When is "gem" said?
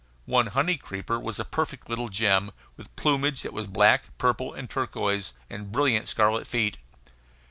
2.09-2.49